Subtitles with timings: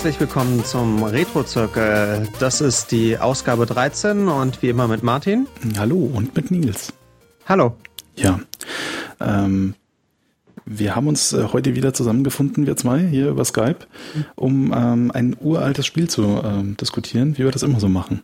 [0.00, 2.26] herzlich willkommen zum Retro-Zirkel.
[2.38, 5.46] Das ist die Ausgabe 13 und wie immer mit Martin.
[5.76, 6.94] Hallo und mit Nils.
[7.44, 7.76] Hallo.
[8.16, 8.40] Ja,
[9.20, 9.74] ähm,
[10.64, 13.80] wir haben uns äh, heute wieder zusammengefunden, wir zwei, hier über Skype,
[14.36, 18.22] um ähm, ein uraltes Spiel zu ähm, diskutieren, wie wir das immer so machen.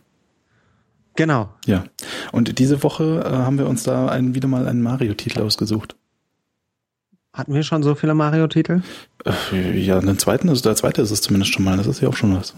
[1.15, 1.49] Genau.
[1.67, 1.83] Ja,
[2.31, 5.95] und diese Woche äh, haben wir uns da ein, wieder mal einen Mario-Titel ausgesucht.
[7.37, 8.81] Hatten wir schon so viele Mario-Titel?
[9.53, 12.09] Äh, ja, den zweiten, also der zweite ist es zumindest schon mal, das ist ja
[12.09, 12.55] auch schon was.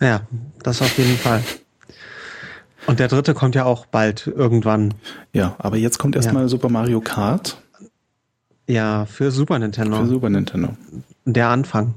[0.00, 0.22] Ja,
[0.62, 1.44] das auf jeden Fall.
[2.86, 4.94] Und der dritte kommt ja auch bald irgendwann.
[5.34, 6.48] Ja, aber jetzt kommt erstmal ja.
[6.48, 7.58] Super Mario Kart.
[8.66, 9.98] Ja, für Super Nintendo.
[9.98, 10.70] Für Super Nintendo.
[11.26, 11.94] Der Anfang.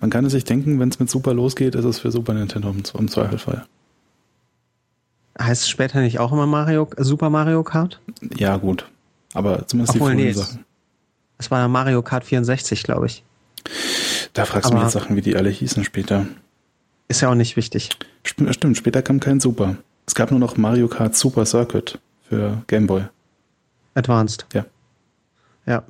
[0.00, 2.70] Man kann es sich denken, wenn es mit Super losgeht, ist es für Super Nintendo
[2.70, 3.66] im, im Zweifelfall.
[5.40, 8.00] Heißt es später nicht auch immer Mario, Super Mario Kart?
[8.36, 8.88] Ja, gut.
[9.34, 10.64] Aber zumindest Obwohl, die nee, Sachen.
[11.38, 13.24] Es war Mario Kart 64, glaube ich.
[14.32, 16.26] Da fragst du mich jetzt Sachen, wie die alle hießen später.
[17.08, 17.90] Ist ja auch nicht wichtig.
[18.24, 19.76] Stimmt, später kam kein Super.
[20.06, 23.04] Es gab nur noch Mario Kart Super Circuit für Game Boy.
[23.94, 24.46] Advanced.
[24.52, 24.64] Ja.
[25.66, 25.82] Ja.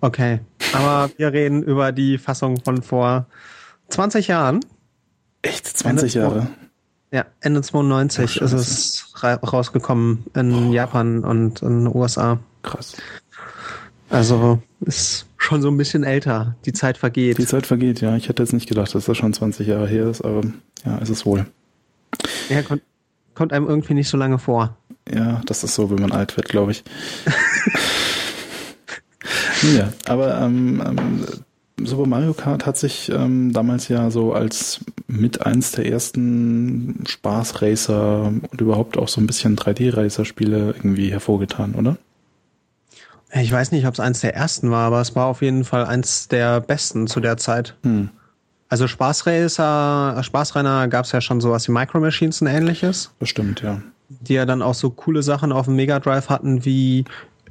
[0.00, 0.40] Okay.
[0.72, 3.26] Aber wir reden über die Fassung von vor
[3.88, 4.60] 20 Jahren.
[5.42, 5.66] Echt?
[5.66, 6.46] 20 Ende Jahre?
[7.10, 10.72] Ja, Ende 92 Ach, ist es rausgekommen in oh.
[10.72, 12.38] Japan und in den USA.
[12.62, 12.96] Krass.
[14.12, 16.54] Also ist schon so ein bisschen älter.
[16.66, 17.38] Die Zeit vergeht.
[17.38, 18.14] Die Zeit vergeht, ja.
[18.14, 20.42] Ich hätte jetzt nicht gedacht, dass das schon 20 Jahre her ist, aber
[20.84, 21.46] ja, ist es wohl.
[22.50, 22.82] Ja, kommt,
[23.34, 24.76] kommt einem irgendwie nicht so lange vor.
[25.10, 26.84] Ja, das ist so, wenn man alt wird, glaube ich.
[29.76, 31.26] ja, aber ähm, ähm,
[31.86, 38.24] Super Mario Kart hat sich ähm, damals ja so als mit eins der ersten Spaßracer
[38.26, 41.96] und überhaupt auch so ein bisschen 3D-Racer-Spiele irgendwie hervorgetan, oder?
[43.34, 45.86] Ich weiß nicht, ob es eins der ersten war, aber es war auf jeden Fall
[45.86, 47.74] eins der besten zu der Zeit.
[47.82, 48.10] Hm.
[48.68, 53.10] Also Spaßracer, Spaßrenner gab es ja schon sowas wie Micro Machines und ähnliches.
[53.18, 53.80] Bestimmt, ja.
[54.08, 57.04] Die ja dann auch so coole Sachen auf dem Mega Drive hatten, wie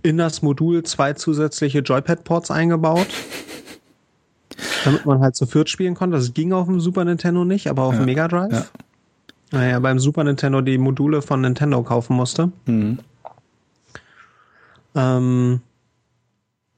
[0.04, 3.08] in das Modul zwei zusätzliche Joypad-Ports eingebaut.
[4.84, 6.18] damit man halt zu viert spielen konnte.
[6.18, 8.52] Das ging auf dem Super Nintendo nicht, aber auf ja, dem Mega Drive.
[8.52, 8.66] Ja.
[9.52, 12.52] Naja, beim Super Nintendo die Module von Nintendo kaufen musste.
[12.66, 13.00] Mhm.
[14.96, 15.62] Ähm,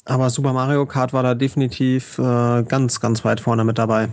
[0.06, 4.10] aber Super Mario Kart war da definitiv äh, ganz, ganz weit vorne mit dabei.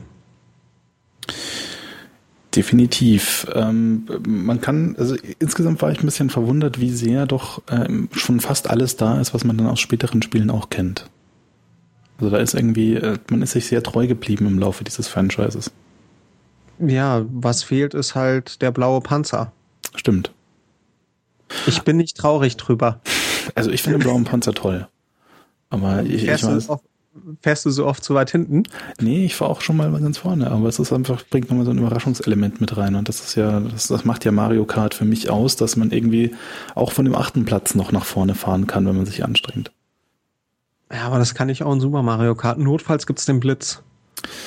[2.55, 3.47] Definitiv.
[3.55, 8.41] Ähm, man kann, also insgesamt war ich ein bisschen verwundert, wie sehr doch ähm, schon
[8.41, 11.09] fast alles da ist, was man dann aus späteren Spielen auch kennt.
[12.19, 15.71] Also da ist irgendwie, äh, man ist sich sehr treu geblieben im Laufe dieses Franchises.
[16.81, 19.53] Ja, was fehlt, ist halt der blaue Panzer.
[19.95, 20.33] Stimmt.
[21.67, 23.01] Ich bin nicht traurig drüber.
[23.55, 24.89] Also ich finde den blauen Panzer toll.
[25.71, 26.85] Aber ich, fährst, ich weiß, du oft,
[27.41, 28.65] fährst du so oft zu weit hinten?
[29.01, 31.71] Nee, ich fahre auch schon mal ganz vorne, aber es ist einfach, bringt nochmal so
[31.71, 32.97] ein Überraschungselement mit rein.
[32.97, 35.91] Und das ist ja, das, das macht ja Mario Kart für mich aus, dass man
[35.91, 36.35] irgendwie
[36.75, 39.71] auch von dem achten Platz noch nach vorne fahren kann, wenn man sich anstrengt.
[40.93, 42.59] Ja, aber das kann ich auch in Super Mario Kart.
[42.59, 43.83] Notfalls gibt's den Blitz.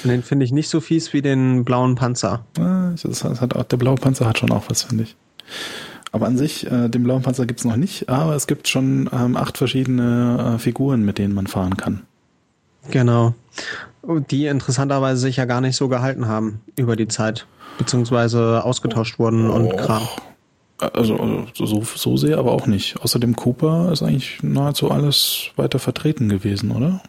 [0.03, 2.45] Und den finde ich nicht so fies wie den blauen Panzer.
[2.57, 5.15] Ja, das hat auch, der blaue Panzer hat schon auch was, finde ich.
[6.13, 9.35] Aber an sich, äh, den blauen Panzer gibt's noch nicht, aber es gibt schon ähm,
[9.35, 12.03] acht verschiedene äh, Figuren, mit denen man fahren kann.
[12.91, 13.33] Genau.
[14.29, 17.47] Die interessanterweise sich ja gar nicht so gehalten haben über die Zeit,
[17.79, 20.03] beziehungsweise ausgetauscht wurden oh, und Kram.
[20.77, 23.01] Also, also so, so sehr aber auch nicht.
[23.01, 27.01] Außerdem Cooper ist eigentlich nahezu alles weiter vertreten gewesen, oder?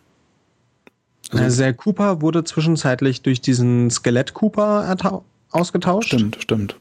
[1.30, 4.96] Also, also der Cooper wurde zwischenzeitlich durch diesen Skelett Cooper
[5.50, 6.08] ausgetauscht.
[6.08, 6.76] Stimmt, stimmt.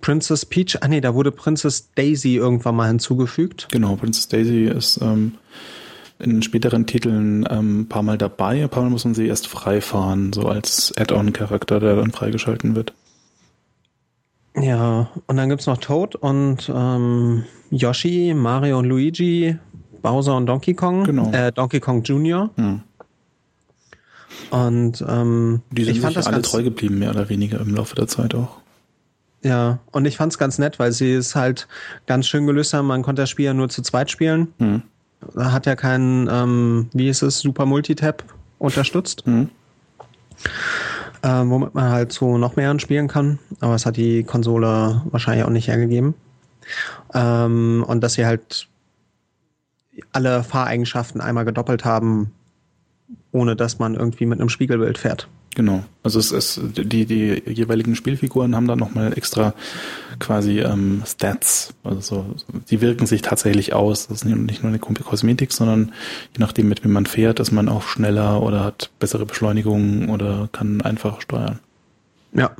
[0.00, 3.68] Princess Peach, ah nee, da wurde Princess Daisy irgendwann mal hinzugefügt.
[3.70, 5.32] Genau, Princess Daisy ist ähm,
[6.18, 9.46] in späteren Titeln ähm, ein paar Mal dabei, ein paar Mal muss man sie erst
[9.46, 12.92] freifahren, so als Add-on-Charakter, der dann freigeschalten wird.
[14.56, 19.56] Ja, und dann gibt's noch Toad und ähm, Yoshi, Mario und Luigi,
[20.02, 21.04] Bowser und Donkey Kong.
[21.04, 21.30] Genau.
[21.32, 22.50] Äh, Donkey Kong Jr.
[22.56, 22.80] Hm.
[24.50, 27.94] Und ähm, die sind ich fand das alle treu geblieben, mehr oder weniger im Laufe
[27.94, 28.58] der Zeit auch.
[29.42, 31.68] Ja, und ich fand's ganz nett, weil sie es halt
[32.06, 32.86] ganz schön gelöst haben.
[32.86, 34.52] Man konnte das Spiel ja nur zu zweit spielen.
[34.58, 34.82] Mhm.
[35.36, 38.24] Hat ja keinen, ähm, wie ist es, Super Multitap
[38.58, 39.26] unterstützt.
[39.26, 39.50] Mhm.
[41.22, 43.38] Ähm, womit man halt so noch mehr spielen kann.
[43.60, 46.14] Aber es hat die Konsole wahrscheinlich auch nicht hergegeben.
[47.14, 48.68] Ähm, und dass sie halt
[50.12, 52.32] alle Fahreigenschaften einmal gedoppelt haben,
[53.32, 55.28] ohne dass man irgendwie mit einem Spiegelbild fährt.
[55.58, 55.82] Genau.
[56.04, 59.54] Also es ist die die jeweiligen Spielfiguren haben dann nochmal extra
[60.20, 61.74] quasi ähm, Stats.
[61.82, 62.26] Also so,
[62.70, 64.06] die wirken sich tatsächlich aus.
[64.06, 65.90] Das ist nicht nur eine Kosmetik, sondern
[66.32, 70.48] je nachdem, mit wem man fährt, ist man auch schneller oder hat bessere Beschleunigung oder
[70.52, 71.58] kann einfacher steuern.
[72.32, 72.52] Ja.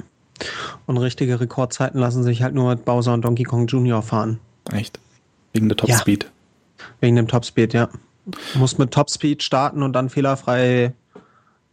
[0.87, 4.03] Und richtige Rekordzeiten lassen sich halt nur mit Bowser und Donkey Kong Jr.
[4.03, 4.41] fahren.
[4.73, 4.99] Echt?
[5.53, 6.25] Wegen der Topspeed.
[6.25, 6.85] Ja.
[7.01, 7.91] Wegen dem Topspeed, ja.
[8.27, 10.95] Du musst mit Topspeed starten und dann fehlerfrei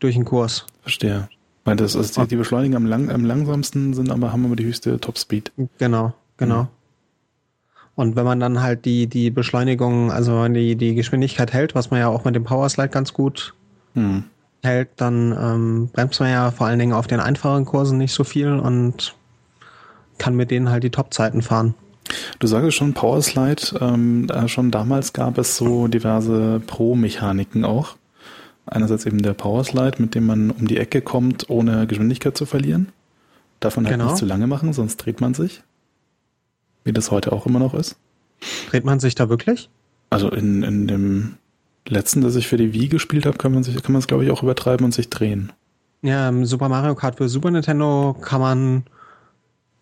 [0.06, 0.66] durch den Kurs.
[0.82, 1.28] Verstehe.
[1.64, 4.66] Weil das ist die, die Beschleuniger am, lang, am langsamsten sind, aber haben aber die
[4.66, 5.52] höchste Topspeed.
[5.80, 6.64] Genau, genau.
[6.64, 6.68] Mhm.
[7.96, 12.00] Und wenn man dann halt die, die Beschleunigung, also die, die Geschwindigkeit hält, was man
[12.00, 13.56] ja auch mit dem Powerslide ganz gut
[13.96, 14.26] mhm.
[14.64, 18.24] hält, dann ähm, bremst man ja vor allen Dingen auf den einfachen Kursen nicht so
[18.24, 19.16] viel und
[20.20, 21.74] kann mit denen halt die Topzeiten fahren.
[22.38, 27.96] Du sagst schon Powerslide, ähm, schon damals gab es so diverse Pro-Mechaniken auch.
[28.66, 32.90] Einerseits eben der Powerslide, mit dem man um die Ecke kommt, ohne Geschwindigkeit zu verlieren.
[33.60, 34.06] Darf man halt genau.
[34.06, 35.62] nicht zu lange machen, sonst dreht man sich.
[36.84, 37.96] Wie das heute auch immer noch ist.
[38.70, 39.70] Dreht man sich da wirklich?
[40.10, 41.36] Also in, in dem
[41.88, 44.24] letzten, das ich für die Wii gespielt habe, kann man sich, kann man es glaube
[44.24, 45.52] ich auch übertreiben und sich drehen.
[46.02, 48.84] Ja, im Super Mario Kart für Super Nintendo kann man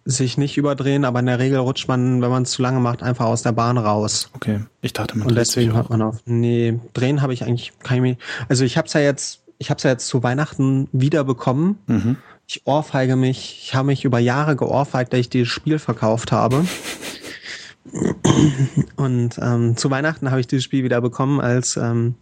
[0.05, 3.03] sich nicht überdrehen, aber in der Regel rutscht man, wenn man es zu lange macht,
[3.03, 4.29] einfach aus der Bahn raus.
[4.33, 6.17] Okay, ich dachte man Und deswegen hat man auf.
[6.25, 8.17] Nee, drehen habe ich eigentlich kein
[8.49, 11.77] Also ich habe es ja jetzt, ich habe es ja jetzt zu Weihnachten wieder bekommen.
[11.87, 12.17] Mhm.
[12.47, 16.65] Ich ohrfeige mich, ich habe mich über Jahre geohrfeigt, dass ich dieses Spiel verkauft habe.
[18.95, 22.15] Und ähm, zu Weihnachten habe ich dieses Spiel wieder bekommen als ähm,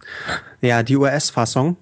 [0.60, 1.76] ja die US-Fassung.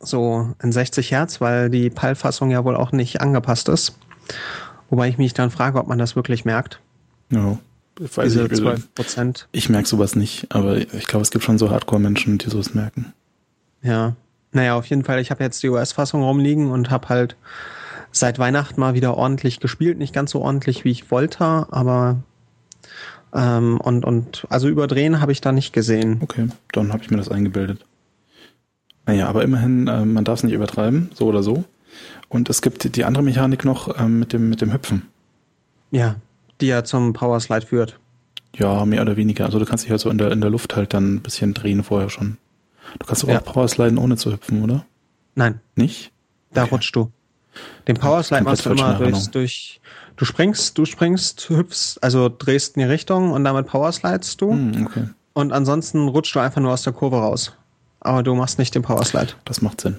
[0.00, 3.96] So in 60 Hertz, weil die PAL-Fassung ja wohl auch nicht angepasst ist.
[4.90, 6.80] Wobei ich mich dann frage, ob man das wirklich merkt.
[7.30, 7.58] Ja.
[7.98, 9.48] Ich weiß Diese 12 Prozent.
[9.52, 13.12] Ich merke sowas nicht, aber ich glaube, es gibt schon so Hardcore-Menschen, die sowas merken.
[13.82, 14.14] Ja.
[14.52, 17.36] Naja, auf jeden Fall, ich habe jetzt die US-Fassung rumliegen und habe halt
[18.12, 19.98] seit Weihnachten mal wieder ordentlich gespielt.
[19.98, 22.18] Nicht ganz so ordentlich, wie ich wollte, aber
[23.34, 26.20] ähm, und, und also überdrehen habe ich da nicht gesehen.
[26.22, 27.84] Okay, dann habe ich mir das eingebildet.
[29.04, 31.64] Naja, aber immerhin, äh, man darf es nicht übertreiben, so oder so.
[32.28, 35.02] Und es gibt die andere Mechanik noch ähm, mit, dem, mit dem Hüpfen.
[35.90, 36.16] Ja,
[36.60, 37.98] die ja zum Powerslide führt.
[38.54, 39.44] Ja, mehr oder weniger.
[39.44, 41.54] Also du kannst dich halt so in der, in der Luft halt dann ein bisschen
[41.54, 42.38] drehen vorher schon.
[42.98, 43.40] Du kannst aber ja.
[43.40, 44.84] auch Powersliden ohne zu hüpfen, oder?
[45.34, 45.60] Nein.
[45.74, 46.12] Nicht?
[46.52, 46.74] Da okay.
[46.74, 47.10] rutschst du.
[47.86, 49.80] Den Powerslide machst du immer durch, durch,
[50.16, 54.52] du springst, du springst, hüpfst, also drehst in die Richtung und damit Powerslidest du.
[54.52, 55.04] Mm, okay.
[55.32, 57.52] Und ansonsten rutschst du einfach nur aus der Kurve raus.
[58.00, 59.32] Aber du machst nicht den Powerslide.
[59.44, 59.98] Das macht Sinn.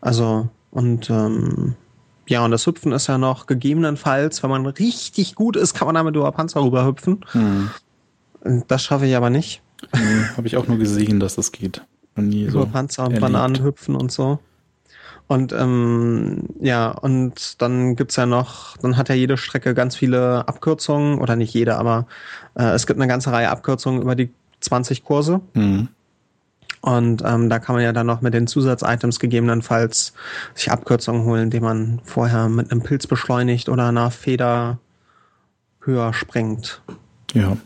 [0.00, 1.74] Also, und ähm,
[2.28, 5.94] ja, und das Hüpfen ist ja noch gegebenenfalls, wenn man richtig gut ist, kann man
[5.94, 7.24] damit über Panzer rüberhüpfen.
[7.32, 7.70] Hm.
[8.68, 9.62] Das schaffe ich aber nicht.
[9.94, 11.82] Nee, Habe ich auch nur gesehen, dass das geht.
[12.16, 13.32] Über so Panzer und erlebt.
[13.32, 14.40] Bananen hüpfen und so.
[15.28, 20.48] Und ähm, ja, und dann gibt's ja noch, dann hat ja jede Strecke ganz viele
[20.48, 22.06] Abkürzungen, oder nicht jede, aber
[22.54, 24.30] äh, es gibt eine ganze Reihe Abkürzungen über die
[24.60, 25.42] 20 Kurse.
[25.52, 25.88] Mhm.
[26.80, 30.12] Und ähm, da kann man ja dann noch mit den Zusatzitems gegebenenfalls
[30.54, 34.78] sich Abkürzungen holen, indem man vorher mit einem Pilz beschleunigt oder einer Feder
[35.82, 36.80] höher springt.
[37.34, 37.56] Ja.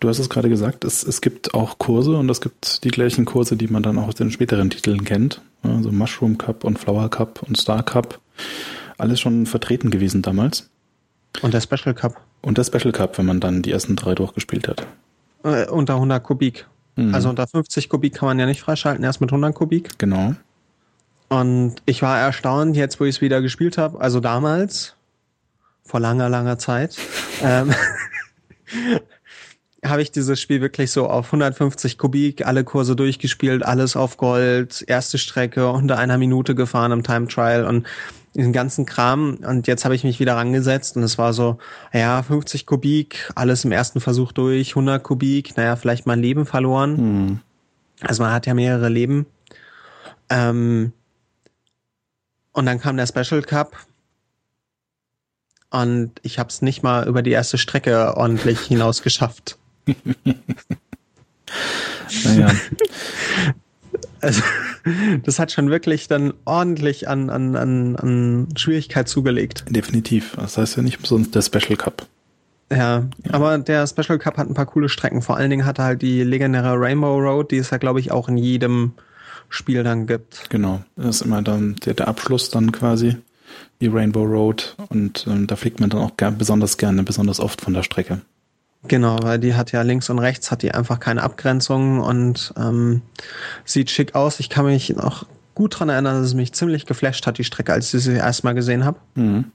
[0.00, 3.24] Du hast es gerade gesagt, es, es gibt auch Kurse und es gibt die gleichen
[3.24, 5.42] Kurse, die man dann auch aus den späteren Titeln kennt.
[5.62, 8.20] Also Mushroom Cup und Flower Cup und Star Cup.
[8.96, 10.70] Alles schon vertreten gewesen damals.
[11.42, 12.20] Und der Special Cup.
[12.40, 14.86] Und der Special Cup, wenn man dann die ersten drei durchgespielt hat.
[15.44, 16.66] Äh, unter 100 Kubik.
[16.98, 17.14] Mhm.
[17.14, 19.98] Also unter 50 Kubik kann man ja nicht freischalten, erst mit 100 Kubik.
[19.98, 20.34] Genau.
[21.28, 24.94] Und ich war erstaunt, jetzt wo ich es wieder gespielt habe, also damals,
[25.84, 26.96] vor langer, langer Zeit,
[27.42, 27.72] ähm,
[29.84, 34.84] habe ich dieses Spiel wirklich so auf 150 Kubik, alle Kurse durchgespielt, alles auf Gold,
[34.88, 37.86] erste Strecke unter einer Minute gefahren im Time Trial und
[38.38, 39.38] diesen ganzen Kram.
[39.44, 41.58] Und jetzt habe ich mich wieder rangesetzt und es war so,
[41.92, 46.96] ja, 50 Kubik, alles im ersten Versuch durch, 100 Kubik, naja, vielleicht mein Leben verloren.
[46.96, 47.40] Hm.
[48.00, 49.26] Also man hat ja mehrere Leben.
[50.30, 50.92] Ähm,
[52.52, 53.76] und dann kam der Special Cup.
[55.70, 59.58] Und ich habe es nicht mal über die erste Strecke ordentlich hinaus geschafft.
[62.24, 62.52] naja.
[64.20, 64.42] Also,
[65.24, 69.64] das hat schon wirklich dann ordentlich an, an, an, an Schwierigkeit zugelegt.
[69.68, 70.36] Definitiv.
[70.36, 72.06] Das heißt ja nicht umsonst der Special Cup.
[72.70, 75.22] Ja, ja, aber der Special Cup hat ein paar coole Strecken.
[75.22, 78.10] Vor allen Dingen hat er halt die legendäre Rainbow Road, die es ja, glaube ich,
[78.10, 78.92] auch in jedem
[79.48, 80.50] Spiel dann gibt.
[80.50, 80.82] Genau.
[80.96, 83.16] Das ist immer dann der, der Abschluss dann quasi,
[83.80, 84.76] die Rainbow Road.
[84.90, 88.20] Und ähm, da fliegt man dann auch besonders gerne, besonders oft von der Strecke.
[88.84, 93.02] Genau, weil die hat ja links und rechts hat die einfach keine Abgrenzung und ähm,
[93.64, 94.38] sieht schick aus.
[94.38, 97.72] Ich kann mich noch gut dran erinnern, dass es mich ziemlich geflasht hat, die Strecke,
[97.72, 98.98] als ich sie erstmal gesehen habe.
[99.16, 99.46] Mhm.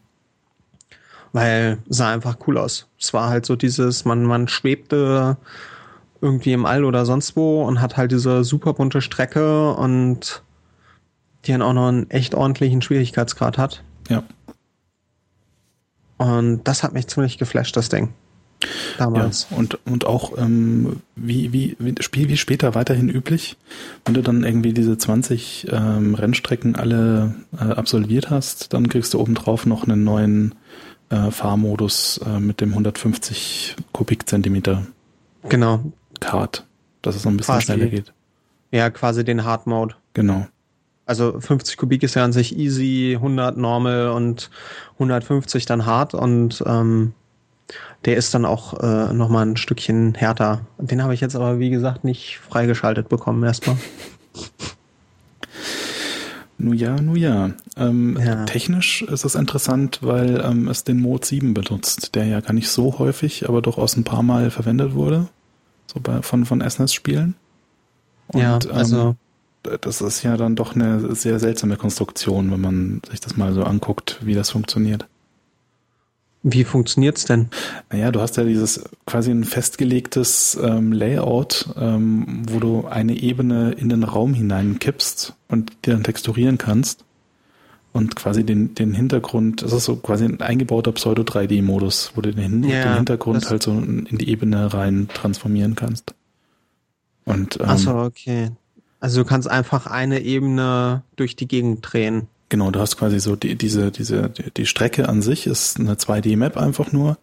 [1.32, 2.88] Weil sah einfach cool aus.
[3.00, 5.38] Es war halt so dieses, man, man schwebte
[6.22, 10.44] irgendwie im All oder sonst wo und hat halt diese super bunte Strecke und
[11.46, 13.84] die dann auch noch einen echt ordentlichen Schwierigkeitsgrad hat.
[14.10, 14.24] Ja.
[16.18, 18.14] Und das hat mich ziemlich geflasht, das Ding.
[18.98, 19.48] Damals.
[19.50, 23.58] Ja, und, und auch ähm, wie, wie, wie, Spiel wie später weiterhin üblich,
[24.06, 29.20] wenn du dann irgendwie diese 20 ähm, Rennstrecken alle äh, absolviert hast, dann kriegst du
[29.20, 30.56] obendrauf noch einen neuen
[31.10, 34.86] äh, Fahrmodus äh, mit dem 150 Kubikzentimeter.
[35.50, 35.82] Genau.
[36.20, 36.66] Kart,
[37.02, 38.14] dass es noch ein bisschen quasi, schneller geht.
[38.72, 39.96] Ja, quasi den Hard Mode.
[40.14, 40.48] Genau.
[41.06, 44.50] Also 50 Kubik ist ja an sich easy, 100 normal und
[44.94, 47.14] 150 dann hart und ähm,
[48.06, 50.62] der ist dann auch äh, nochmal ein Stückchen härter.
[50.78, 53.78] Den habe ich jetzt aber, wie gesagt, nicht freigeschaltet bekommen erstmal.
[56.64, 57.52] Nu ja, nu ja.
[57.76, 58.46] Ähm, ja.
[58.46, 62.70] Technisch ist es interessant, weil ähm, es den Mode 7 benutzt, der ja gar nicht
[62.70, 65.28] so häufig, aber durchaus ein paar Mal verwendet wurde.
[65.88, 67.36] So bei, von, von SNES-Spielen.
[68.34, 69.16] Ja, also.
[69.66, 73.54] Ähm, das ist ja dann doch eine sehr seltsame Konstruktion, wenn man sich das mal
[73.54, 75.08] so anguckt, wie das funktioniert.
[76.44, 77.48] Wie funktioniert's denn?
[77.90, 83.72] Naja, du hast ja dieses quasi ein festgelegtes ähm, Layout, ähm, wo du eine Ebene
[83.72, 87.06] in den Raum hineinkippst und die dann texturieren kannst.
[87.94, 92.64] Und quasi den, den Hintergrund, das ist so quasi ein eingebauter Pseudo-3D-Modus, wo du den,
[92.64, 96.16] ja, den Hintergrund halt so in die Ebene rein transformieren kannst.
[97.24, 98.50] Und, ähm, Ach so, okay.
[99.00, 102.28] Also du kannst einfach eine Ebene durch die Gegend drehen.
[102.54, 106.56] Genau, du hast quasi so die, diese, diese, die Strecke an sich ist eine 2D-Map
[106.56, 107.18] einfach nur.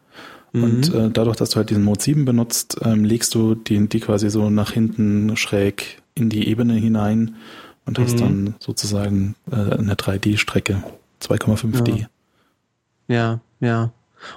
[0.52, 0.64] Mhm.
[0.64, 4.00] Und äh, dadurch, dass du halt diesen Mode 7 benutzt, ähm, legst du die, die
[4.00, 7.36] quasi so nach hinten schräg in die Ebene hinein
[7.86, 8.02] und mhm.
[8.02, 10.82] hast dann sozusagen äh, eine 3D-Strecke,
[11.22, 12.06] 2,5D.
[13.06, 13.06] Ja.
[13.06, 13.92] ja, ja.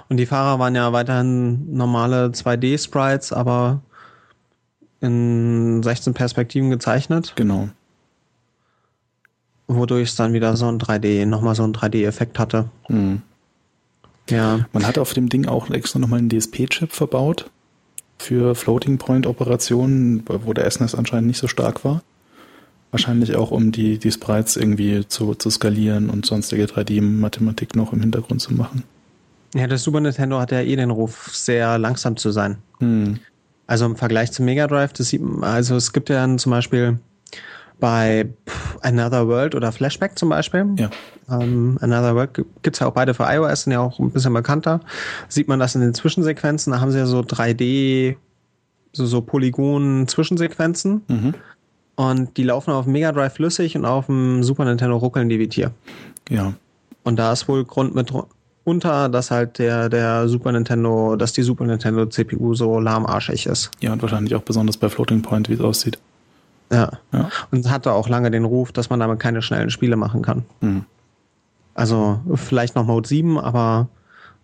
[0.08, 3.80] Und die Fahrer waren ja weiterhin normale 2D-Sprites, aber
[5.00, 7.32] in 16 Perspektiven gezeichnet.
[7.34, 7.70] Genau
[9.66, 12.66] wodurch es dann wieder so ein 3D, nochmal so ein 3D-Effekt hatte.
[12.88, 13.22] Mhm.
[14.30, 14.66] Ja.
[14.72, 17.50] Man hat auf dem Ding auch extra nochmal einen DSP-Chip verbaut
[18.18, 22.02] für Floating-Point-Operationen, wo der SNES anscheinend nicht so stark war.
[22.90, 28.00] Wahrscheinlich auch, um die, die Sprites irgendwie zu, zu skalieren und sonstige 3D-Mathematik noch im
[28.00, 28.84] Hintergrund zu machen.
[29.54, 32.58] Ja, das Super Nintendo hat ja eh den Ruf, sehr langsam zu sein.
[32.78, 33.18] Hm.
[33.66, 36.98] Also im Vergleich zum Mega Drive, das sieht, also es gibt ja dann zum Beispiel
[37.80, 38.28] bei
[38.82, 40.66] Another World oder Flashback zum Beispiel.
[40.78, 40.90] Ja.
[41.30, 44.32] Ähm, Another World gibt es ja auch beide für iOS, sind ja auch ein bisschen
[44.32, 44.80] bekannter.
[45.28, 48.16] Sieht man das in den Zwischensequenzen, da haben sie ja so 3D,
[48.92, 51.02] so, so Polygon-Zwischensequenzen.
[51.08, 51.34] Mhm.
[51.96, 55.38] Und die laufen auf dem Mega Drive flüssig und auf dem Super Nintendo ruckeln die
[55.38, 55.70] wie Tier.
[56.28, 56.54] Ja.
[57.04, 58.12] Und da ist wohl Grund mit
[58.64, 63.70] unter, dass halt der, der Super Nintendo, dass die Super Nintendo CPU so lahmarschig ist.
[63.80, 65.98] Ja, und wahrscheinlich auch besonders bei Floating Point, wie es aussieht.
[66.72, 66.92] Ja.
[67.12, 67.28] ja.
[67.50, 70.44] Und hatte auch lange den Ruf, dass man damit keine schnellen Spiele machen kann.
[70.60, 70.84] Mhm.
[71.74, 73.88] Also vielleicht noch Mode 7, aber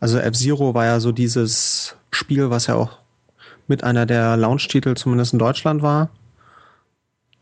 [0.00, 2.98] also F-Zero war ja so dieses Spiel, was ja auch
[3.68, 6.10] mit einer der Launch-Titel zumindest in Deutschland war.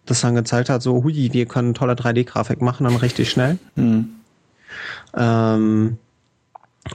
[0.04, 3.58] Das dann gezeigt hat, so, hui, wir können tolle 3D-Grafik machen, dann richtig schnell.
[3.76, 4.10] Mhm.
[5.14, 5.98] Ähm,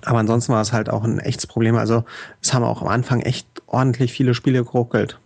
[0.04, 1.76] aber ansonsten war es halt auch ein echtes Problem.
[1.76, 2.04] Also
[2.42, 5.20] es haben auch am Anfang echt ordentlich viele Spiele geruckelt.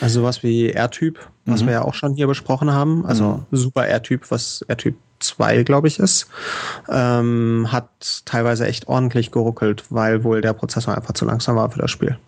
[0.00, 1.66] Also sowas wie R-Typ, was mhm.
[1.66, 3.56] wir ja auch schon hier besprochen haben, also mhm.
[3.56, 6.28] super R-Typ, was R-Typ 2, glaube ich, ist,
[6.88, 11.78] ähm, hat teilweise echt ordentlich geruckelt, weil wohl der Prozessor einfach zu langsam war für
[11.78, 12.18] das Spiel.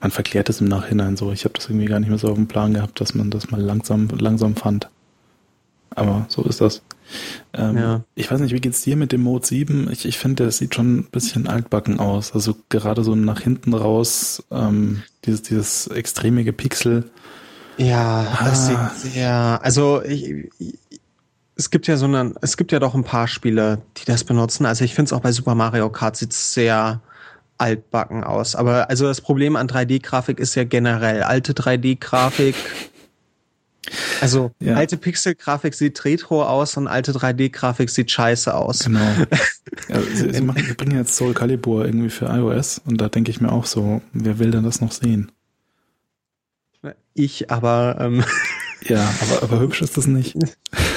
[0.00, 1.32] Man verklärt es im Nachhinein so.
[1.32, 3.50] Ich habe das irgendwie gar nicht mehr so auf dem Plan gehabt, dass man das
[3.50, 4.88] mal langsam, langsam fand.
[5.94, 6.82] Aber so ist das.
[7.52, 8.00] Ähm, ja.
[8.14, 9.90] Ich weiß nicht, wie geht's dir mit dem Mode 7?
[9.92, 12.32] Ich, ich finde, das sieht schon ein bisschen altbacken aus.
[12.32, 17.10] Also gerade so nach hinten raus, ähm, dieses, dieses extreme Gepixel.
[17.76, 18.44] Ja, ah.
[18.44, 20.78] das sieht sehr, also ich, ich,
[21.56, 24.66] es gibt ja so eine, es gibt ja doch ein paar Spiele, die das benutzen.
[24.66, 27.00] Also ich finde es auch bei Super Mario Kart sieht sehr
[27.58, 28.56] altbacken aus.
[28.56, 32.56] Aber also das Problem an 3D-Grafik ist ja generell alte 3D-Grafik
[34.20, 34.74] also ja.
[34.74, 38.80] alte Pixel-Grafik sieht retro aus und alte 3D-Grafik sieht scheiße aus.
[38.80, 39.00] Genau.
[39.88, 43.30] Ja, sie, sie, machen, sie bringen jetzt Soul Calibur irgendwie für iOS und da denke
[43.30, 45.32] ich mir auch so, wer will denn das noch sehen?
[47.14, 48.24] Ich, aber ähm,
[48.88, 50.36] Ja, aber, aber hübsch ist das nicht.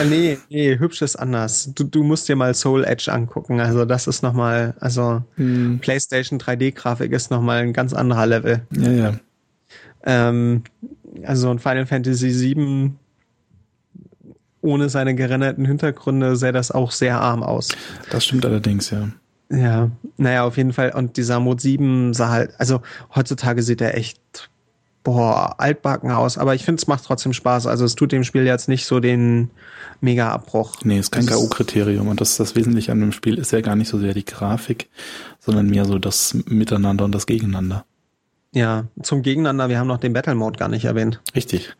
[0.07, 1.71] Nee, nee, hübsch ist anders.
[1.73, 3.59] Du, du musst dir mal Soul Edge angucken.
[3.59, 5.79] Also das ist nochmal, also hm.
[5.79, 8.61] PlayStation 3D-Grafik ist nochmal ein ganz anderer Level.
[8.71, 9.13] Ja, ja.
[10.05, 10.63] Ähm,
[11.25, 12.91] also ein Final Fantasy VII
[14.61, 17.69] ohne seine gerenderten Hintergründe sähe das auch sehr arm aus.
[18.11, 19.09] Das stimmt allerdings, ja.
[19.49, 20.91] Ja, naja, auf jeden Fall.
[20.91, 22.81] Und dieser Mode 7 sah halt, also
[23.15, 24.19] heutzutage sieht er echt,
[25.03, 26.37] boah, altbacken aus.
[26.37, 27.65] Aber ich finde, es macht trotzdem Spaß.
[27.65, 29.51] Also es tut dem Spiel jetzt nicht so den
[30.01, 30.83] Mega-Abbruch.
[30.83, 32.09] Nee, ist kein K.O.-Kriterium.
[32.09, 34.89] Und das, das Wesentliche an dem Spiel ist ja gar nicht so sehr die Grafik,
[35.39, 37.85] sondern mehr so das Miteinander und das Gegeneinander.
[38.57, 41.21] Ja, zum Gegeneinander, wir haben noch den Battle Mode gar nicht erwähnt.
[41.35, 41.75] Richtig.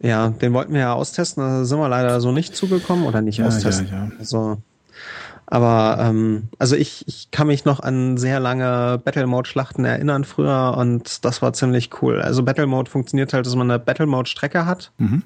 [0.00, 3.38] Ja, den wollten wir ja austesten, da sind wir leider so nicht zugekommen oder nicht
[3.38, 3.88] ja, austesten.
[3.90, 4.10] Ja, ja.
[4.18, 4.58] Also,
[5.46, 10.24] aber ähm, also ich, ich kann mich noch an sehr lange Battle Mode Schlachten erinnern
[10.24, 12.20] früher und das war ziemlich cool.
[12.20, 14.92] Also Battle Mode funktioniert halt, dass man eine Battle Mode Strecke hat.
[14.98, 15.22] Mhm.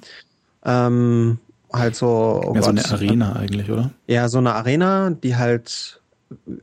[0.65, 1.39] Ähm,
[1.73, 2.41] halt so.
[2.47, 3.91] Oh ja, Gott, so eine Arena eigentlich, oder?
[4.07, 6.01] Ja, so eine Arena, die halt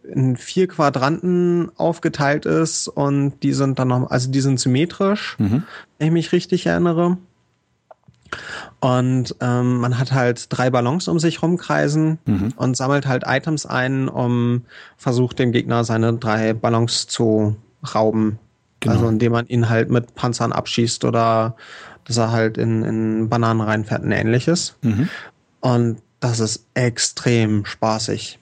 [0.04, 5.64] in vier Quadranten aufgeteilt ist und die sind dann noch, also die sind symmetrisch, mhm.
[5.98, 7.18] wenn ich mich richtig erinnere.
[8.80, 12.54] Und ähm, man hat halt drei Ballons um sich rumkreisen mhm.
[12.56, 14.64] und sammelt halt Items ein, um
[14.98, 17.56] versucht dem Gegner seine drei Ballons zu
[17.96, 18.40] rauben.
[18.80, 18.96] Genau.
[18.96, 21.56] Also indem man ihn halt mit Panzern abschießt oder
[22.06, 24.76] dass er halt in, in Bananen reinfährt und ähnliches.
[24.82, 25.10] Mhm.
[25.60, 28.40] Und das ist extrem spaßig.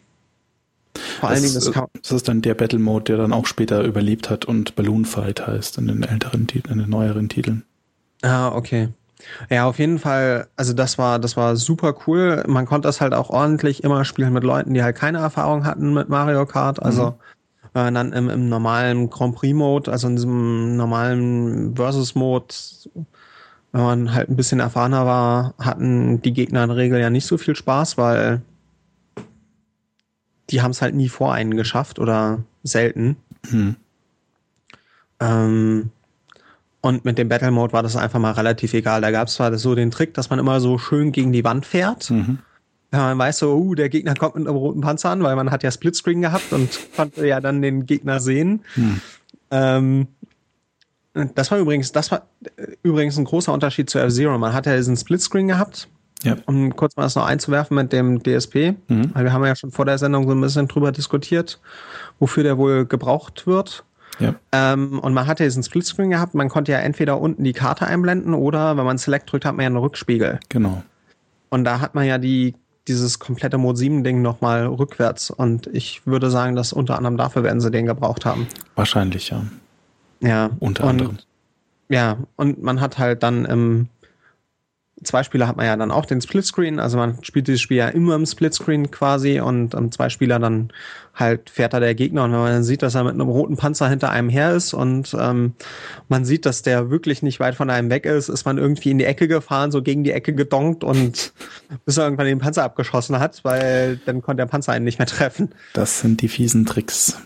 [0.97, 3.83] Vor allen Dingen, das, kann das ist dann der Battle Mode, der dann auch später
[3.83, 7.63] überlebt hat und Balloon Fight heißt in den älteren Titeln, in den neueren Titeln.
[8.21, 8.89] Ah, okay.
[9.49, 12.43] Ja, auf jeden Fall, also das war, das war super cool.
[12.47, 15.93] Man konnte das halt auch ordentlich immer spielen mit Leuten, die halt keine Erfahrung hatten
[15.93, 16.81] mit Mario Kart.
[16.81, 17.15] Also
[17.73, 17.79] mhm.
[17.79, 22.53] äh, dann im, im normalen Grand Prix Mode, also in diesem normalen Versus Mode,
[23.71, 27.25] wenn man halt ein bisschen erfahrener war, hatten die Gegner in der Regel ja nicht
[27.25, 28.41] so viel Spaß, weil
[30.49, 33.17] die haben es halt nie vor einen geschafft oder selten.
[33.49, 33.75] Mhm.
[35.19, 35.91] Ähm,
[36.81, 39.01] und mit dem Battle Mode war das einfach mal relativ egal.
[39.01, 41.65] Da gab es zwar so den Trick, dass man immer so schön gegen die Wand
[41.65, 42.09] fährt.
[42.09, 42.39] Mhm.
[42.93, 45.51] Ja, man weiß so, uh, der Gegner kommt mit einem roten Panzer an, weil man
[45.51, 48.61] hat ja Splitscreen gehabt und konnte ja dann den Gegner sehen.
[48.75, 49.01] Mhm.
[49.51, 50.07] Ähm,
[51.35, 52.27] das war übrigens, das war
[52.83, 54.37] übrigens ein großer Unterschied zu F-Zero.
[54.37, 55.89] Man hat ja diesen Splitscreen gehabt.
[56.23, 56.35] Ja.
[56.45, 59.11] Um kurz mal das noch einzuwerfen mit dem DSP, mhm.
[59.13, 61.59] weil wir haben ja schon vor der Sendung so ein bisschen drüber diskutiert,
[62.19, 63.83] wofür der wohl gebraucht wird.
[64.19, 64.33] Ja.
[64.51, 68.33] Ähm, und man hatte diesen Splitscreen gehabt, man konnte ja entweder unten die Karte einblenden
[68.33, 70.39] oder wenn man Select drückt, hat man ja einen Rückspiegel.
[70.49, 70.81] Genau.
[71.49, 72.55] Und da hat man ja die,
[72.87, 75.29] dieses komplette Mode 7 Ding nochmal rückwärts.
[75.29, 78.47] Und ich würde sagen, dass unter anderem dafür werden sie den gebraucht haben.
[78.75, 79.43] Wahrscheinlich, ja.
[80.19, 80.49] Ja.
[80.59, 81.17] Unter und, anderem.
[81.89, 83.87] Ja, und man hat halt dann im
[85.03, 87.87] zwei Spieler hat man ja dann auch den Splitscreen, also man spielt dieses Spiel ja
[87.87, 90.71] immer im Splitscreen quasi und um, zwei Spieler dann
[91.13, 93.57] halt fährt da der Gegner und wenn man dann sieht, dass er mit einem roten
[93.57, 95.53] Panzer hinter einem her ist und ähm,
[96.09, 98.97] man sieht, dass der wirklich nicht weit von einem weg ist, ist man irgendwie in
[98.97, 101.33] die Ecke gefahren, so gegen die Ecke gedonkt und
[101.85, 105.07] bis er irgendwann den Panzer abgeschossen hat, weil dann konnte der Panzer einen nicht mehr
[105.07, 105.49] treffen.
[105.73, 107.17] Das sind die fiesen Tricks.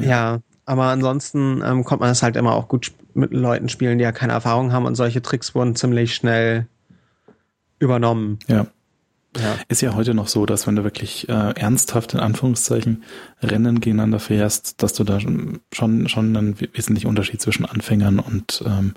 [0.00, 0.38] Ja, ja.
[0.64, 4.12] aber ansonsten ähm, kommt man es halt immer auch gut mit Leuten spielen, die ja
[4.12, 6.66] keine Erfahrung haben und solche Tricks wurden ziemlich schnell
[7.78, 8.38] übernommen.
[8.48, 8.66] Ja.
[9.38, 9.56] Ja.
[9.68, 13.04] Ist ja heute noch so, dass wenn du wirklich äh, ernsthaft in Anführungszeichen
[13.42, 18.94] Rennen gegeneinander fährst, dass du da schon schon einen wesentlichen Unterschied zwischen Anfängern und ähm,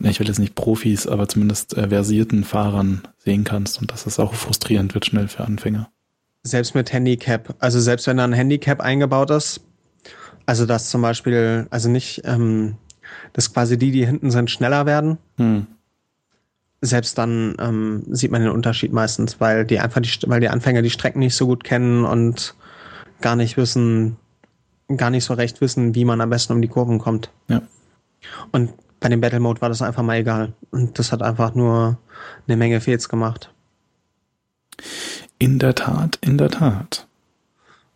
[0.00, 4.18] ich will jetzt nicht Profis, aber zumindest äh, versierten Fahrern sehen kannst und dass es
[4.18, 5.90] auch frustrierend wird schnell für Anfänger.
[6.44, 9.60] Selbst mit Handicap, also selbst wenn da ein Handicap eingebaut ist,
[10.46, 12.76] also dass zum Beispiel, also nicht, ähm,
[13.32, 15.18] dass quasi die, die hinten sind, schneller werden.
[15.36, 15.66] Hm
[16.80, 20.82] selbst dann ähm, sieht man den Unterschied meistens, weil die einfach die, weil die Anfänger
[20.82, 22.54] die Strecken nicht so gut kennen und
[23.20, 24.16] gar nicht wissen,
[24.96, 27.30] gar nicht so recht wissen, wie man am besten um die Kurven kommt.
[27.48, 27.62] Ja.
[28.52, 30.52] Und bei dem Battle Mode war das einfach mal egal.
[30.70, 31.98] Und das hat einfach nur
[32.46, 33.52] eine Menge Fehls gemacht.
[35.38, 37.06] In der Tat, in der Tat.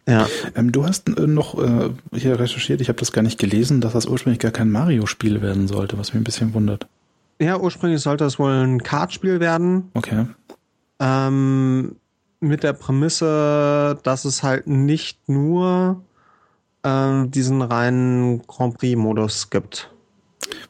[0.07, 0.27] Ja.
[0.57, 3.93] Ähm, du hast äh, noch äh, hier recherchiert, ich habe das gar nicht gelesen, dass
[3.93, 6.89] das ursprünglich gar kein Mario-Spiel werden sollte, was mich ein bisschen wundert.
[7.41, 9.91] Ja, ursprünglich sollte es wohl ein Kartspiel werden.
[9.95, 10.27] Okay.
[11.01, 11.97] Ähm,
[12.41, 16.03] mit der Prämisse, dass es halt nicht nur
[16.85, 19.91] ähm, diesen reinen Grand Prix-Modus gibt.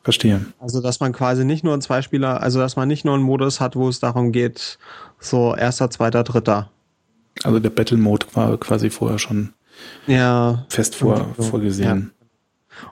[0.03, 0.44] Verstehe.
[0.59, 3.61] Also, dass man quasi nicht nur ein Zweispieler, also dass man nicht nur einen Modus
[3.61, 4.79] hat, wo es darum geht,
[5.18, 6.70] so erster, zweiter, dritter.
[7.44, 9.55] Also der Battle Mode war quasi vorher schon
[10.07, 12.12] ja, fest vor, vorgesehen.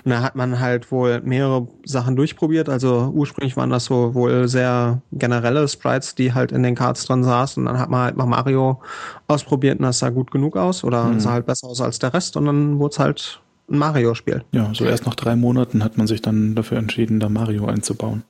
[0.04, 2.68] Und da hat man halt wohl mehrere Sachen durchprobiert.
[2.68, 7.24] Also ursprünglich waren das so wohl sehr generelle Sprites, die halt in den Cards drin
[7.24, 7.62] saßen.
[7.62, 8.80] Und dann hat man halt mal Mario
[9.28, 11.20] ausprobiert und das sah gut genug aus oder mhm.
[11.20, 12.36] sah halt besser aus als der Rest.
[12.36, 13.40] Und dann wurde es halt
[13.70, 14.44] ein Mario-Spiel.
[14.52, 18.24] Ja, so erst nach drei Monaten hat man sich dann dafür entschieden, da Mario einzubauen.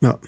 [0.00, 0.18] Ja.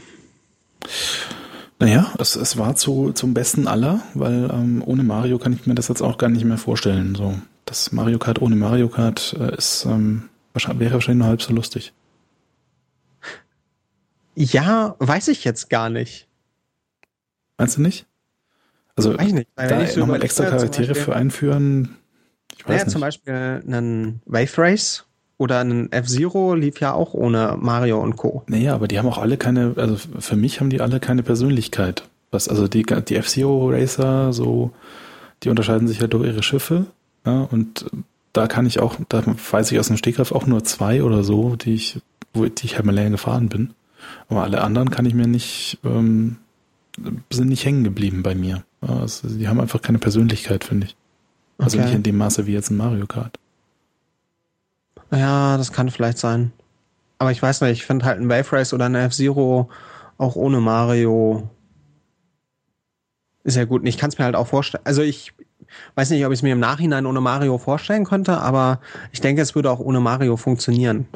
[1.80, 5.74] Naja, es, es war zu, zum Besten aller, weil ähm, ohne Mario kann ich mir
[5.74, 7.14] das jetzt auch gar nicht mehr vorstellen.
[7.14, 7.34] So,
[7.64, 11.52] das Mario Kart ohne Mario Kart äh, ist ähm, wahrscheinlich, wäre wahrscheinlich nur halb so
[11.52, 11.92] lustig.
[14.34, 16.26] Ja, weiß ich jetzt gar nicht.
[17.56, 18.06] Meinst du nicht?
[18.96, 21.96] Also weiß nicht, da nochmal extra Charaktere für einführen.
[22.56, 22.92] Ich weiß naja, nicht.
[22.92, 25.04] zum Beispiel einen Wave Race
[25.36, 28.44] oder ein F-Zero lief ja auch ohne Mario und Co.
[28.46, 32.08] Naja, aber die haben auch alle keine, also für mich haben die alle keine Persönlichkeit.
[32.30, 34.72] Was, also die, die F-Zero Racer, so,
[35.42, 36.86] die unterscheiden sich ja halt durch ihre Schiffe.
[37.24, 37.86] Ja, und
[38.32, 41.56] da kann ich auch, da weiß ich aus dem Stegreif auch nur zwei oder so,
[41.56, 42.00] die ich,
[42.32, 43.74] wo die ich halt mal länger gefahren bin.
[44.28, 46.36] Aber alle anderen kann ich mir nicht, ähm,
[47.30, 48.64] sind nicht hängen geblieben bei mir.
[48.80, 50.96] Also die haben einfach keine Persönlichkeit, finde ich.
[51.58, 51.86] Also okay.
[51.86, 53.38] nicht in dem Maße wie jetzt ein Mario Kart.
[55.10, 56.52] Ja, das kann vielleicht sein.
[57.18, 59.70] Aber ich weiß nicht, ich finde halt ein Wave Race oder ein F-Zero
[60.18, 61.48] auch ohne Mario
[63.44, 63.86] ist ja gut.
[63.86, 64.84] Ich kann es mir halt auch vorstellen.
[64.86, 65.32] Also ich
[65.94, 68.80] weiß nicht, ob ich es mir im Nachhinein ohne Mario vorstellen könnte, aber
[69.12, 71.06] ich denke, es würde auch ohne Mario funktionieren.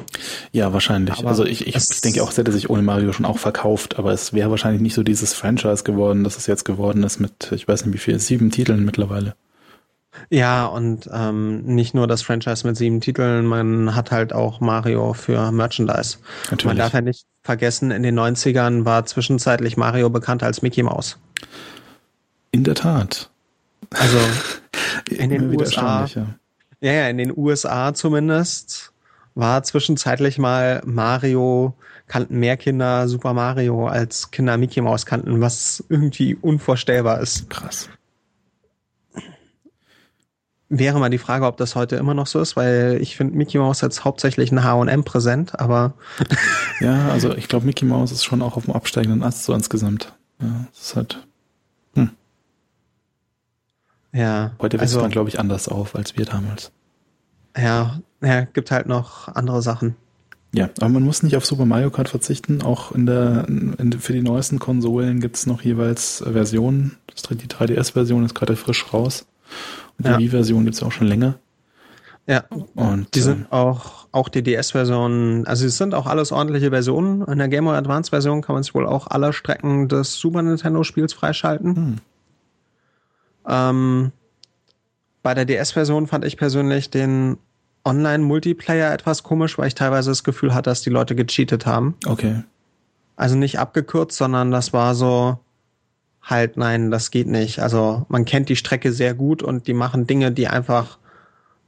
[0.51, 1.17] Ja, wahrscheinlich.
[1.19, 4.11] Aber also ich, ich, denke auch, es hätte sich ohne Mario schon auch verkauft, aber
[4.11, 7.67] es wäre wahrscheinlich nicht so dieses Franchise geworden, das es jetzt geworden ist mit, ich
[7.67, 9.35] weiß nicht wie viel, sieben Titeln mittlerweile.
[10.29, 15.13] Ja, und ähm, nicht nur das Franchise mit sieben Titeln, man hat halt auch Mario
[15.13, 16.17] für Merchandise.
[16.45, 16.65] Natürlich.
[16.65, 21.17] Man darf ja nicht vergessen, in den 90ern war zwischenzeitlich Mario bekannt als Mickey Mouse.
[22.51, 23.29] In der Tat.
[23.91, 24.17] Also
[25.09, 26.05] in den USA.
[26.05, 26.25] Ja.
[26.81, 28.91] ja, ja, in den USA zumindest
[29.35, 31.75] war zwischenzeitlich mal Mario
[32.09, 37.49] kannten mehr Kinder Super Mario als Kinder Mickey Mouse kannten, was irgendwie unvorstellbar ist.
[37.49, 37.87] Krass.
[40.67, 43.57] Wäre mal die Frage, ob das heute immer noch so ist, weil ich finde Mickey
[43.57, 45.93] Mouse jetzt hauptsächlich ein H&M präsent, aber
[46.79, 50.13] ja, also ich glaube Mickey Mouse ist schon auch auf dem absteigenden Ast so insgesamt.
[50.41, 51.27] Ja, das ist halt
[51.95, 52.11] hm.
[54.11, 54.51] Ja.
[54.59, 56.71] Heute wächst also, man glaube ich anders auf als wir damals.
[57.57, 59.95] Ja, ja, gibt halt noch andere Sachen.
[60.51, 62.63] Ja, aber man muss nicht auf Super Mario Kart verzichten.
[62.63, 66.97] Auch in der, in, für die neuesten Konsolen gibt es noch jeweils Versionen.
[67.29, 69.27] Die 3DS-Version ist gerade frisch raus.
[69.97, 70.17] Und die ja.
[70.17, 71.35] Wii-Version gibt es auch schon länger.
[72.25, 72.45] Ja.
[72.75, 77.23] Und die sind äh, auch, auch die DS-Versionen, also es sind auch alles ordentliche Versionen.
[77.23, 81.13] In der Game Boy Advance-Version kann man sich wohl auch alle Strecken des Super Nintendo-Spiels
[81.13, 82.01] freischalten.
[83.49, 83.55] Hm.
[83.55, 84.11] Ähm,
[85.21, 87.37] bei der DS-Version fand ich persönlich den
[87.85, 91.95] Online-Multiplayer etwas komisch, weil ich teilweise das Gefühl hatte, dass die Leute gecheatet haben.
[92.05, 92.43] Okay.
[93.15, 95.39] Also nicht abgekürzt, sondern das war so,
[96.21, 97.59] halt, nein, das geht nicht.
[97.59, 100.99] Also man kennt die Strecke sehr gut und die machen Dinge, die einfach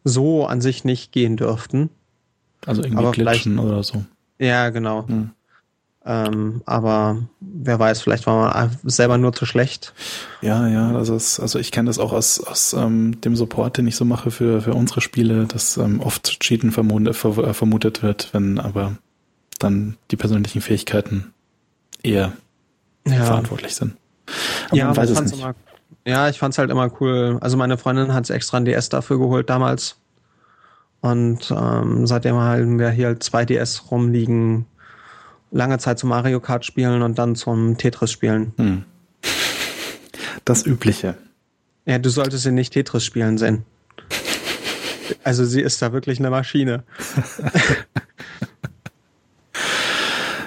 [0.03, 1.89] so an sich nicht gehen dürften.
[2.65, 4.05] Also irgendwie aber glitschen oder so.
[4.39, 5.07] Ja, genau.
[5.07, 5.31] Hm.
[6.03, 9.93] Ähm, aber wer weiß, vielleicht war man selber nur zu schlecht.
[10.41, 13.85] Ja, ja, also, es, also ich kenne das auch aus, aus ähm, dem Support, den
[13.85, 18.57] ich so mache für, für unsere Spiele, dass ähm, oft Cheaten vermutet, vermutet wird, wenn
[18.57, 18.97] aber
[19.59, 21.33] dann die persönlichen Fähigkeiten
[22.01, 22.33] eher
[23.07, 23.23] ja.
[23.23, 23.95] verantwortlich sind.
[24.69, 25.39] Aber ja, man weiß es nicht.
[25.39, 25.55] Immer,
[26.05, 27.37] ja, ich fand's halt immer cool.
[27.41, 29.97] Also meine Freundin hat extra ein DS dafür geholt damals.
[31.01, 34.65] Und ähm, seitdem haben wir hier halt zwei DS rumliegen,
[35.51, 38.53] lange Zeit zum Mario Kart spielen und dann zum Tetris spielen.
[38.57, 38.83] Hm.
[40.45, 41.15] Das Übliche.
[41.85, 43.65] Ja, du solltest sie nicht Tetris spielen sehen.
[45.23, 46.83] Also sie ist da wirklich eine Maschine.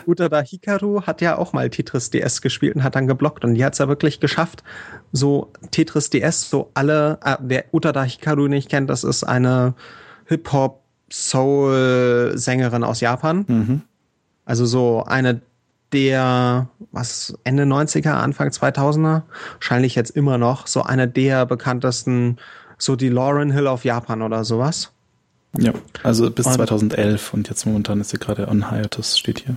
[0.07, 3.65] Utada Hikaru hat ja auch mal Tetris DS gespielt und hat dann geblockt und die
[3.65, 4.63] hat es ja wirklich geschafft,
[5.13, 9.75] so Tetris DS, so alle, äh, wer Utada Hikaru nicht kennt, das ist eine
[10.27, 13.45] Hip-Hop Soul-Sängerin aus Japan.
[13.47, 13.83] Mhm.
[14.45, 15.41] Also so eine
[15.93, 19.23] der, was, Ende 90er, Anfang 2000er,
[19.55, 22.39] wahrscheinlich jetzt immer noch, so eine der bekanntesten,
[22.79, 24.91] so die Lauren Hill auf Japan oder sowas.
[25.57, 29.57] Ja, also bis und, 2011 und jetzt momentan ist sie gerade on hiatus, steht hier.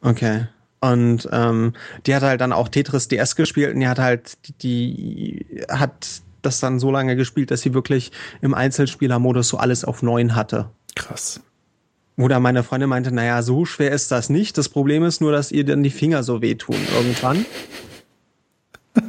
[0.00, 0.46] Okay.
[0.80, 1.74] Und ähm,
[2.06, 6.22] die hat halt dann auch Tetris DS gespielt und die hat halt, die, die hat
[6.42, 10.70] das dann so lange gespielt, dass sie wirklich im Einzelspielermodus so alles auf neun hatte.
[10.94, 11.40] Krass.
[12.18, 14.56] Oder meine Freundin meinte, naja, so schwer ist das nicht.
[14.56, 17.44] Das Problem ist nur, dass ihr dann die Finger so wehtun irgendwann.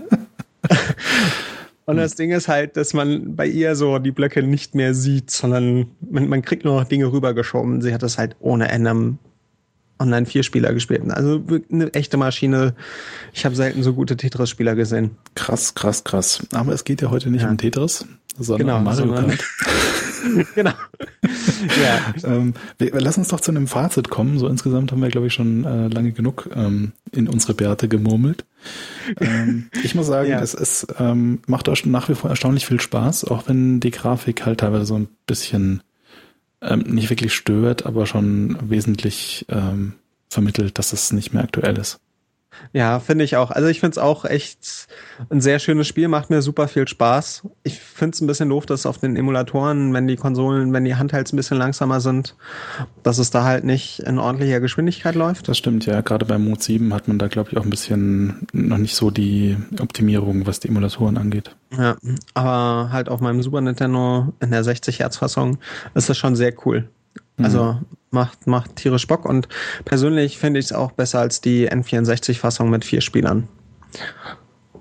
[1.86, 5.32] Und das Ding ist halt, dass man bei ihr so die Blöcke nicht mehr sieht,
[5.32, 7.82] sondern man, man kriegt nur noch Dinge rübergeschoben.
[7.82, 9.18] Sie hat das halt ohne Ende
[10.00, 11.10] Online-Vierspieler gespielt.
[11.10, 11.42] Also
[11.72, 12.76] eine echte Maschine.
[13.34, 15.12] Ich habe selten so gute Tetris-Spieler gesehen.
[15.36, 16.46] Krass, krass, krass.
[16.54, 17.50] Aber es geht ja heute nicht ja.
[17.50, 18.06] um Tetris,
[18.38, 19.44] sondern genau, um Mario Kart.
[20.56, 20.74] genau.
[21.82, 22.14] ja.
[22.24, 24.40] ähm, wir, lass uns doch zu einem Fazit kommen.
[24.40, 28.46] So insgesamt haben wir, glaube ich, schon äh, lange genug ähm, in unsere Bärte gemurmelt.
[29.20, 30.42] Ähm, ich muss sagen, ja.
[30.42, 34.46] es ist, ähm, macht euch nach wie vor erstaunlich viel Spaß, auch wenn die Grafik
[34.46, 35.82] halt teilweise so ein bisschen
[36.62, 39.94] ähm, nicht wirklich stört, aber schon wesentlich ähm,
[40.30, 42.00] vermittelt, dass es nicht mehr aktuell ist.
[42.74, 43.52] Ja, finde ich auch.
[43.52, 44.88] Also ich finde es auch echt
[45.30, 47.44] ein sehr schönes Spiel, macht mir super viel Spaß.
[47.64, 50.96] Ich finde es ein bisschen doof, dass auf den Emulatoren, wenn die Konsolen, wenn die
[50.96, 52.36] Handhelds ein bisschen langsamer sind,
[53.04, 55.48] dass es da halt nicht in ordentlicher Geschwindigkeit läuft.
[55.48, 56.02] Das stimmt, ja.
[56.02, 59.12] Gerade bei Mode 7 hat man da, glaube ich, auch ein bisschen noch nicht so
[59.12, 61.56] die Optimierung, was die Emulatoren angeht.
[61.78, 61.98] Ja,
[62.34, 65.58] aber halt auf meinem Super Nintendo in der 60 Hertz Fassung
[65.96, 66.90] ist das schon sehr cool.
[67.42, 67.86] Also mhm.
[68.12, 69.48] macht, macht tierisch Bock und
[69.86, 73.48] persönlich finde ich es auch besser als die N64-Fassung mit vier Spielern.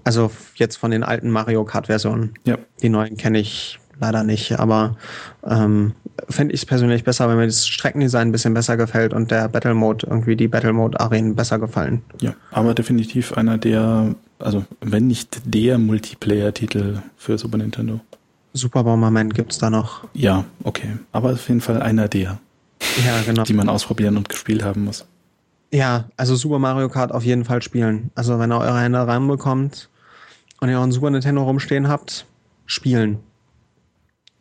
[0.05, 2.35] Also jetzt von den alten Mario Kart-Versionen.
[2.45, 2.59] Ja.
[2.81, 4.97] Die neuen kenne ich leider nicht, aber
[5.45, 5.95] ähm,
[6.29, 9.49] finde ich es persönlich besser, wenn mir das Streckendesign ein bisschen besser gefällt und der
[9.49, 12.03] Battle Mode, irgendwie die Battle Mode Arenen besser gefallen.
[12.21, 18.01] Ja, aber definitiv einer der, also wenn nicht der Multiplayer-Titel für Super Nintendo.
[18.53, 20.05] Super Bomberman gibt es da noch.
[20.15, 20.97] Ja, okay.
[21.13, 22.39] Aber auf jeden Fall einer der
[23.05, 23.45] ja, genau.
[23.45, 25.07] die man ausprobieren und gespielt haben muss.
[25.73, 28.11] Ja, also Super Mario Kart auf jeden Fall spielen.
[28.15, 29.89] Also wenn ihr eure Hände reinbekommt
[30.61, 32.27] und ihr auch ein Super Nintendo rumstehen habt,
[32.67, 33.19] spielen.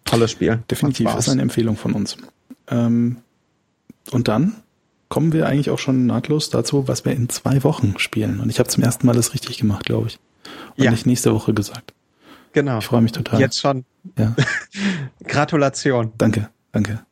[0.05, 0.63] Tolles Spiel.
[0.69, 2.17] Definitiv ist eine Empfehlung von uns.
[2.67, 3.17] Ähm,
[4.11, 4.55] und dann
[5.09, 8.39] kommen wir eigentlich auch schon nahtlos dazu, was wir in zwei Wochen spielen.
[8.39, 10.19] Und ich habe zum ersten Mal das richtig gemacht, glaube ich.
[10.77, 10.91] Und ja.
[10.91, 11.93] nicht nächste Woche gesagt.
[12.53, 12.77] Genau.
[12.77, 13.39] Ich freue mich total.
[13.39, 13.83] Jetzt schon.
[14.17, 14.35] Ja.
[15.23, 16.13] Gratulation.
[16.17, 17.05] Danke, danke.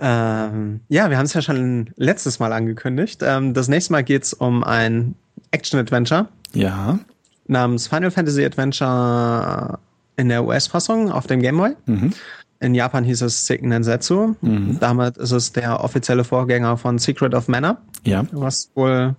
[0.00, 3.20] Ähm, ja, wir haben es ja schon letztes Mal angekündigt.
[3.22, 5.14] Ähm, das nächste Mal geht es um ein
[5.50, 6.28] Action-Adventure.
[6.54, 6.98] Ja.
[7.46, 9.78] Namens Final Fantasy Adventure
[10.16, 11.76] in der US-Fassung auf dem Game Boy.
[11.86, 12.12] Mhm.
[12.60, 14.36] In Japan hieß es Seiken Nensetsu.
[14.40, 14.78] Mhm.
[14.80, 17.78] Damit ist es der offizielle Vorgänger von Secret of Mana.
[18.04, 18.24] Ja.
[18.30, 19.16] Was wohl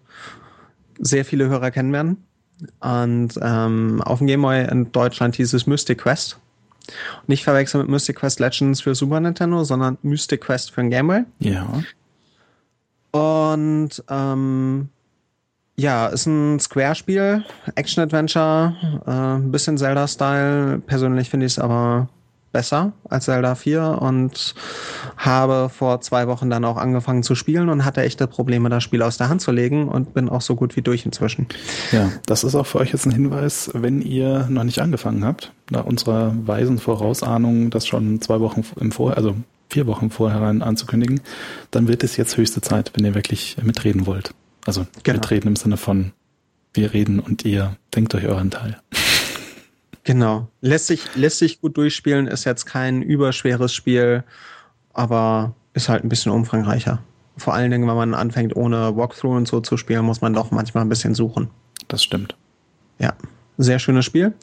[0.99, 2.23] sehr viele Hörer kennen werden.
[2.79, 6.39] Und ähm, auf dem Game Boy in Deutschland hieß es Mystic Quest.
[7.27, 11.07] Nicht verwechseln mit Mystic Quest Legends für Super Nintendo, sondern Mystic Quest für den Game
[11.07, 11.23] Boy.
[11.39, 11.83] Ja.
[13.11, 14.89] Und ähm,
[15.75, 17.43] ja, ist ein Square-Spiel,
[17.75, 20.79] Action-Adventure, äh, ein bisschen Zelda-Style.
[20.85, 22.09] Persönlich finde ich es aber
[22.53, 24.55] besser als Zelda 4 und
[25.17, 29.01] habe vor zwei Wochen dann auch angefangen zu spielen und hatte echte Probleme, das Spiel
[29.01, 31.47] aus der Hand zu legen und bin auch so gut wie durch inzwischen.
[31.91, 35.51] Ja, das ist auch für euch jetzt ein Hinweis, wenn ihr noch nicht angefangen habt,
[35.69, 39.35] nach unserer weisen Vorausahnung, das schon zwei Wochen im Vor, also
[39.69, 41.19] vier Wochen vorher anzukündigen,
[41.71, 44.33] dann wird es jetzt höchste Zeit, wenn ihr wirklich mitreden wollt.
[44.65, 45.17] Also genau.
[45.17, 46.13] mitreden im Sinne von
[46.73, 48.77] wir reden und ihr denkt euch euren Teil.
[50.03, 50.47] Genau.
[50.61, 54.23] Lässt sich, lässt sich gut durchspielen, ist jetzt kein überschweres Spiel,
[54.93, 57.01] aber ist halt ein bisschen umfangreicher.
[57.37, 60.51] Vor allen Dingen, wenn man anfängt, ohne Walkthrough und so zu spielen, muss man doch
[60.51, 61.49] manchmal ein bisschen suchen.
[61.87, 62.35] Das stimmt.
[62.99, 63.13] Ja,
[63.57, 64.33] sehr schönes Spiel.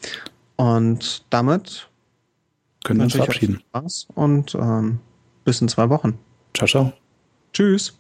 [0.57, 1.88] Und damit
[2.85, 3.62] können wir uns verabschieden.
[3.70, 4.99] Spaß und ähm,
[5.44, 6.18] bis in zwei Wochen.
[6.55, 6.92] Ciao, ciao.
[7.53, 7.96] Tschüss.